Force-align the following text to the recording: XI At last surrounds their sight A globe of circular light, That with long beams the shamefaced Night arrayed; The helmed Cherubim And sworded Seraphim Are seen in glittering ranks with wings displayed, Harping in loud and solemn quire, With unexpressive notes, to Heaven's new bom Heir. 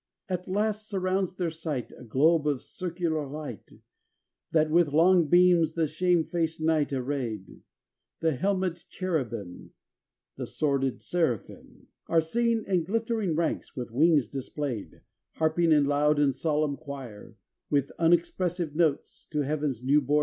XI 0.29 0.33
At 0.33 0.47
last 0.47 0.89
surrounds 0.89 1.35
their 1.35 1.51
sight 1.51 1.91
A 1.95 2.03
globe 2.03 2.47
of 2.47 2.63
circular 2.63 3.27
light, 3.27 3.69
That 4.51 4.71
with 4.71 4.87
long 4.87 5.27
beams 5.27 5.73
the 5.73 5.85
shamefaced 5.85 6.59
Night 6.59 6.91
arrayed; 6.91 7.61
The 8.19 8.33
helmed 8.33 8.83
Cherubim 8.89 9.73
And 10.39 10.47
sworded 10.47 11.03
Seraphim 11.03 11.85
Are 12.07 12.19
seen 12.19 12.65
in 12.65 12.83
glittering 12.83 13.35
ranks 13.35 13.75
with 13.75 13.91
wings 13.91 14.25
displayed, 14.25 15.01
Harping 15.33 15.71
in 15.71 15.85
loud 15.85 16.17
and 16.17 16.33
solemn 16.33 16.77
quire, 16.77 17.35
With 17.69 17.91
unexpressive 17.99 18.73
notes, 18.75 19.27
to 19.29 19.41
Heaven's 19.41 19.83
new 19.83 20.01
bom 20.01 20.15
Heir. 20.15 20.19